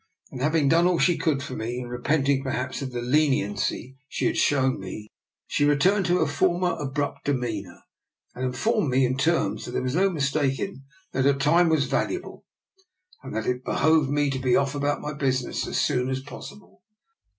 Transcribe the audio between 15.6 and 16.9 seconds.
as soon as possible.